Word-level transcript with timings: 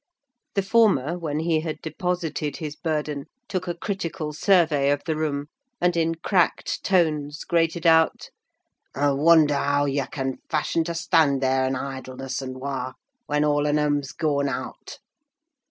The 0.55 0.63
former, 0.63 1.19
when 1.19 1.41
he 1.41 1.59
had 1.59 1.79
deposited 1.79 2.57
his 2.57 2.75
burden, 2.75 3.25
took 3.47 3.67
a 3.67 3.75
critical 3.75 4.33
survey 4.33 4.89
of 4.89 5.03
the 5.05 5.15
room, 5.15 5.45
and 5.79 5.95
in 5.95 6.15
cracked 6.15 6.83
tones 6.83 7.43
grated 7.43 7.85
out—"Aw 7.85 9.13
wonder 9.13 9.53
how 9.53 9.85
yah 9.85 10.07
can 10.07 10.39
faishion 10.49 10.83
to 10.85 10.95
stand 10.95 11.41
thear 11.41 11.69
i' 11.75 11.97
idleness 11.97 12.41
un 12.41 12.59
war, 12.59 12.93
when 13.27 13.45
all 13.45 13.67
on 13.67 13.77
'ems 13.77 14.11
goan 14.11 14.49
out! 14.49 14.97